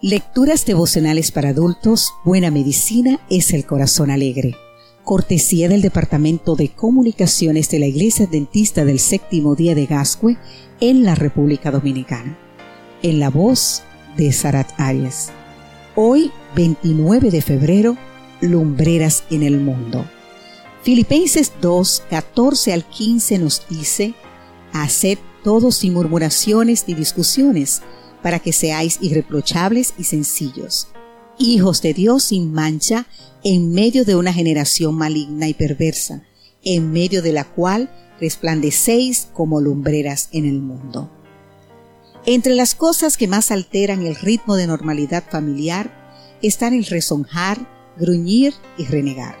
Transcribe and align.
Lecturas 0.00 0.66
devocionales 0.66 1.30
para 1.30 1.50
adultos, 1.50 2.12
Buena 2.24 2.50
Medicina 2.50 3.20
es 3.30 3.52
el 3.52 3.64
Corazón 3.64 4.10
Alegre. 4.10 4.54
Cortesía 5.02 5.68
del 5.68 5.82
Departamento 5.82 6.56
de 6.56 6.68
Comunicaciones 6.68 7.70
de 7.70 7.78
la 7.78 7.86
Iglesia 7.86 8.26
Dentista 8.26 8.84
del 8.84 8.98
Séptimo 8.98 9.54
Día 9.54 9.74
de 9.74 9.86
Gascue 9.86 10.36
en 10.80 11.04
la 11.04 11.14
República 11.14 11.70
Dominicana. 11.70 12.36
En 13.02 13.18
la 13.18 13.30
voz 13.30 13.82
de 14.16 14.32
Sarat 14.32 14.68
Arias. 14.78 15.30
Hoy, 15.94 16.32
29 16.54 17.30
de 17.30 17.40
febrero, 17.40 17.96
lumbreras 18.40 19.24
en 19.30 19.42
el 19.42 19.58
mundo. 19.58 20.04
Filipenses 20.82 21.52
2, 21.62 22.02
14 22.10 22.72
al 22.74 22.84
15 22.84 23.38
nos 23.38 23.66
dice, 23.70 24.14
Haced 24.72 25.18
todos 25.42 25.76
sin 25.76 25.94
murmuraciones 25.94 26.84
ni 26.88 26.94
discusiones, 26.94 27.80
para 28.24 28.38
que 28.38 28.54
seáis 28.54 28.96
irreprochables 29.02 29.92
y 29.98 30.04
sencillos, 30.04 30.88
hijos 31.38 31.82
de 31.82 31.92
Dios 31.92 32.24
sin 32.24 32.54
mancha, 32.54 33.06
en 33.42 33.70
medio 33.70 34.06
de 34.06 34.16
una 34.16 34.32
generación 34.32 34.94
maligna 34.94 35.46
y 35.46 35.52
perversa, 35.52 36.22
en 36.62 36.90
medio 36.90 37.20
de 37.20 37.34
la 37.34 37.44
cual 37.44 37.90
resplandecéis 38.18 39.28
como 39.34 39.60
lumbreras 39.60 40.30
en 40.32 40.46
el 40.46 40.62
mundo. 40.62 41.10
Entre 42.24 42.54
las 42.54 42.74
cosas 42.74 43.18
que 43.18 43.28
más 43.28 43.50
alteran 43.50 44.06
el 44.06 44.16
ritmo 44.16 44.56
de 44.56 44.68
normalidad 44.68 45.24
familiar 45.30 45.92
están 46.40 46.72
el 46.72 46.86
rezonjar, 46.86 47.58
gruñir 47.98 48.54
y 48.78 48.86
renegar. 48.86 49.36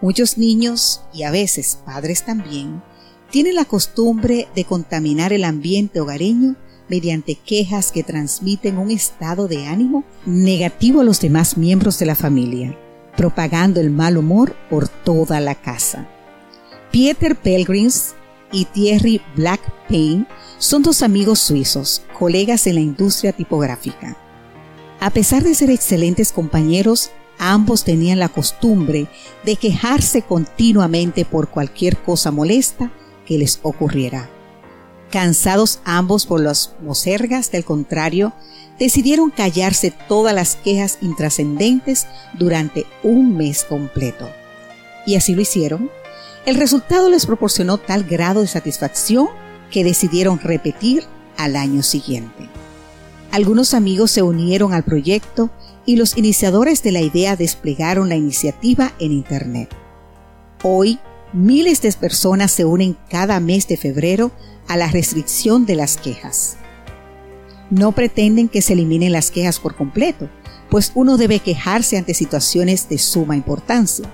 Muchos 0.00 0.38
niños, 0.38 1.00
y 1.12 1.24
a 1.24 1.32
veces 1.32 1.80
padres 1.84 2.24
también, 2.24 2.84
tienen 3.32 3.56
la 3.56 3.64
costumbre 3.64 4.46
de 4.54 4.64
contaminar 4.64 5.32
el 5.32 5.42
ambiente 5.42 5.98
hogareño 5.98 6.54
mediante 6.88 7.34
quejas 7.34 7.92
que 7.92 8.02
transmiten 8.02 8.78
un 8.78 8.90
estado 8.90 9.48
de 9.48 9.66
ánimo 9.66 10.04
negativo 10.26 11.00
a 11.00 11.04
los 11.04 11.20
demás 11.20 11.56
miembros 11.56 11.98
de 11.98 12.06
la 12.06 12.14
familia, 12.14 12.78
propagando 13.16 13.80
el 13.80 13.90
mal 13.90 14.16
humor 14.16 14.54
por 14.68 14.88
toda 14.88 15.40
la 15.40 15.54
casa. 15.54 16.08
Peter 16.92 17.36
Pelgrims 17.36 18.14
y 18.52 18.66
Thierry 18.66 19.20
Blackpain 19.34 20.26
son 20.58 20.82
dos 20.82 21.02
amigos 21.02 21.40
suizos, 21.40 22.02
colegas 22.18 22.66
en 22.66 22.76
la 22.76 22.80
industria 22.80 23.32
tipográfica. 23.32 24.16
A 25.00 25.10
pesar 25.10 25.42
de 25.42 25.54
ser 25.54 25.70
excelentes 25.70 26.32
compañeros, 26.32 27.10
ambos 27.38 27.84
tenían 27.84 28.18
la 28.18 28.28
costumbre 28.28 29.08
de 29.44 29.56
quejarse 29.56 30.22
continuamente 30.22 31.24
por 31.24 31.48
cualquier 31.48 31.98
cosa 31.98 32.30
molesta 32.30 32.92
que 33.26 33.38
les 33.38 33.58
ocurriera. 33.62 34.30
Cansados 35.14 35.78
ambos 35.84 36.26
por 36.26 36.40
las 36.40 36.72
mosergas 36.82 37.52
del 37.52 37.64
contrario, 37.64 38.32
decidieron 38.80 39.30
callarse 39.30 39.92
todas 40.08 40.34
las 40.34 40.56
quejas 40.56 40.98
intrascendentes 41.02 42.08
durante 42.36 42.84
un 43.04 43.36
mes 43.36 43.62
completo. 43.62 44.28
Y 45.06 45.14
así 45.14 45.36
lo 45.36 45.42
hicieron. 45.42 45.88
El 46.46 46.56
resultado 46.56 47.10
les 47.10 47.26
proporcionó 47.26 47.78
tal 47.78 48.02
grado 48.02 48.40
de 48.40 48.48
satisfacción 48.48 49.28
que 49.70 49.84
decidieron 49.84 50.40
repetir 50.40 51.04
al 51.36 51.54
año 51.54 51.84
siguiente. 51.84 52.48
Algunos 53.30 53.72
amigos 53.72 54.10
se 54.10 54.22
unieron 54.22 54.74
al 54.74 54.82
proyecto 54.82 55.48
y 55.86 55.94
los 55.94 56.16
iniciadores 56.16 56.82
de 56.82 56.90
la 56.90 57.02
idea 57.02 57.36
desplegaron 57.36 58.08
la 58.08 58.16
iniciativa 58.16 58.94
en 58.98 59.12
Internet. 59.12 59.70
Hoy, 60.64 60.98
miles 61.34 61.82
de 61.82 61.92
personas 61.92 62.52
se 62.52 62.64
unen 62.64 62.96
cada 63.10 63.40
mes 63.40 63.66
de 63.66 63.76
febrero 63.76 64.30
a 64.68 64.76
la 64.76 64.86
restricción 64.86 65.66
de 65.66 65.74
las 65.74 65.96
quejas. 65.96 66.56
No 67.70 67.92
pretenden 67.92 68.48
que 68.48 68.62
se 68.62 68.74
eliminen 68.74 69.12
las 69.12 69.32
quejas 69.32 69.58
por 69.58 69.74
completo, 69.74 70.30
pues 70.70 70.92
uno 70.94 71.16
debe 71.16 71.40
quejarse 71.40 71.98
ante 71.98 72.14
situaciones 72.14 72.88
de 72.88 72.98
suma 72.98 73.36
importancia. 73.36 74.08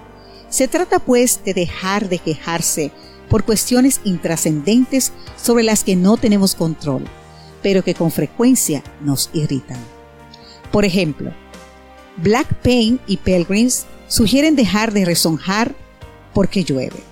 Se 0.48 0.66
trata 0.66 0.98
pues 0.98 1.44
de 1.44 1.52
dejar 1.52 2.08
de 2.08 2.18
quejarse 2.18 2.90
por 3.28 3.44
cuestiones 3.44 4.00
intrascendentes 4.04 5.12
sobre 5.40 5.62
las 5.62 5.84
que 5.84 5.96
no 5.96 6.16
tenemos 6.16 6.54
control, 6.54 7.04
pero 7.62 7.84
que 7.84 7.94
con 7.94 8.10
frecuencia 8.10 8.82
nos 9.02 9.28
irritan. 9.34 9.78
Por 10.72 10.86
ejemplo, 10.86 11.32
Black 12.16 12.48
Pain 12.62 12.98
y 13.06 13.18
Pelgrims 13.18 13.84
sugieren 14.08 14.56
dejar 14.56 14.92
de 14.92 15.04
rezonjar 15.04 15.74
porque 16.32 16.64
llueve 16.64 17.09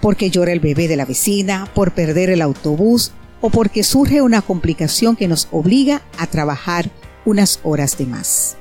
porque 0.00 0.30
llora 0.30 0.52
el 0.52 0.60
bebé 0.60 0.88
de 0.88 0.96
la 0.96 1.04
vecina, 1.04 1.68
por 1.74 1.92
perder 1.92 2.30
el 2.30 2.42
autobús 2.42 3.12
o 3.40 3.50
porque 3.50 3.82
surge 3.82 4.22
una 4.22 4.42
complicación 4.42 5.16
que 5.16 5.28
nos 5.28 5.48
obliga 5.50 6.02
a 6.18 6.26
trabajar 6.26 6.90
unas 7.24 7.60
horas 7.62 7.98
de 7.98 8.06
más. 8.06 8.56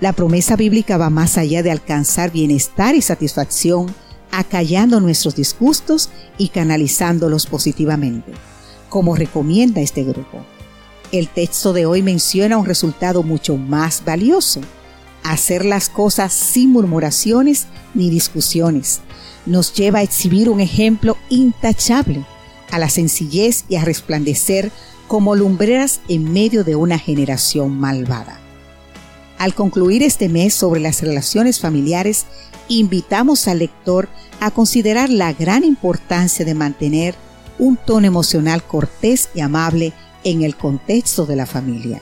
La 0.00 0.12
promesa 0.12 0.56
bíblica 0.56 0.96
va 0.96 1.10
más 1.10 1.38
allá 1.38 1.62
de 1.62 1.70
alcanzar 1.70 2.32
bienestar 2.32 2.94
y 2.94 3.02
satisfacción, 3.02 3.94
acallando 4.32 5.00
nuestros 5.00 5.36
disgustos 5.36 6.10
y 6.36 6.48
canalizándolos 6.48 7.46
positivamente, 7.46 8.32
como 8.88 9.14
recomienda 9.14 9.80
este 9.80 10.02
grupo. 10.02 10.44
El 11.12 11.28
texto 11.28 11.72
de 11.72 11.86
hoy 11.86 12.02
menciona 12.02 12.58
un 12.58 12.66
resultado 12.66 13.22
mucho 13.22 13.56
más 13.56 14.02
valioso, 14.04 14.60
hacer 15.22 15.64
las 15.64 15.88
cosas 15.88 16.32
sin 16.32 16.70
murmuraciones 16.70 17.66
ni 17.94 18.10
discusiones, 18.10 19.00
nos 19.46 19.72
lleva 19.74 20.00
a 20.00 20.02
exhibir 20.02 20.48
un 20.48 20.60
ejemplo 20.60 21.16
intachable 21.28 22.24
a 22.70 22.78
la 22.78 22.88
sencillez 22.88 23.64
y 23.68 23.76
a 23.76 23.84
resplandecer 23.84 24.70
como 25.06 25.34
lumbreras 25.34 26.00
en 26.08 26.32
medio 26.32 26.64
de 26.64 26.76
una 26.76 26.98
generación 26.98 27.78
malvada. 27.78 28.40
Al 29.38 29.54
concluir 29.54 30.02
este 30.02 30.28
mes 30.28 30.54
sobre 30.54 30.80
las 30.80 31.02
relaciones 31.02 31.60
familiares, 31.60 32.26
invitamos 32.68 33.46
al 33.48 33.58
lector 33.58 34.08
a 34.40 34.50
considerar 34.50 35.10
la 35.10 35.32
gran 35.32 35.64
importancia 35.64 36.44
de 36.44 36.54
mantener 36.54 37.14
un 37.58 37.76
tono 37.76 38.06
emocional 38.06 38.62
cortés 38.62 39.28
y 39.34 39.40
amable 39.40 39.92
en 40.24 40.42
el 40.42 40.56
contexto 40.56 41.26
de 41.26 41.36
la 41.36 41.46
familia. 41.46 42.00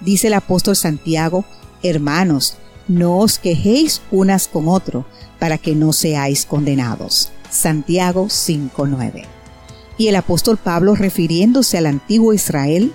Dice 0.00 0.26
el 0.26 0.34
apóstol 0.34 0.76
Santiago, 0.76 1.44
hermanos, 1.82 2.56
no 2.88 3.18
os 3.18 3.38
quejéis 3.38 4.02
unas 4.10 4.48
con 4.48 4.68
otro, 4.68 5.06
para 5.38 5.58
que 5.58 5.74
no 5.74 5.92
seáis 5.92 6.46
condenados. 6.46 7.30
Santiago 7.50 8.26
5.9. 8.26 9.24
Y 9.96 10.08
el 10.08 10.16
apóstol 10.16 10.56
Pablo 10.56 10.94
refiriéndose 10.94 11.78
al 11.78 11.86
antiguo 11.86 12.32
Israel, 12.32 12.92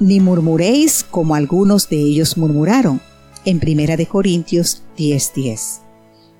ni 0.00 0.20
murmuréis 0.20 1.04
como 1.04 1.34
algunos 1.34 1.88
de 1.88 1.96
ellos 1.96 2.36
murmuraron, 2.36 3.00
en 3.44 3.60
1 3.62 3.96
de 3.96 4.06
Corintios 4.06 4.82
10.10. 4.96 5.80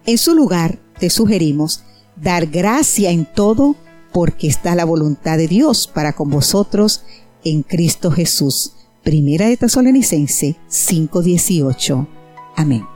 En 0.07 0.19
su 0.19 0.35
lugar, 0.35 0.79
te 0.99 1.11
sugerimos 1.11 1.83
dar 2.17 2.47
gracia 2.47 3.11
en 3.11 3.25
todo, 3.25 3.77
porque 4.13 4.47
está 4.47 4.75
la 4.75 4.85
voluntad 4.85 5.39
de 5.39 5.49
Dios 5.49 5.87
para 5.87 6.13
con 6.13 6.31
vosotros 6.31 7.03
en 7.45 7.63
Cristo 7.63 8.11
Jesús. 8.11 8.73
Primera 9.03 9.47
de 9.49 9.57
Tesalonicense 9.57 10.57
5:18. 10.69 12.22
Amén. 12.57 12.92